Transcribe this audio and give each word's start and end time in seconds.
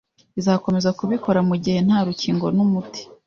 izakomeza 0.39 0.95
kubikora 0.99 1.39
mu 1.49 1.55
gihe 1.63 1.79
nta 1.87 1.99
rukingo 2.07 2.45
n’umuti 2.55 3.01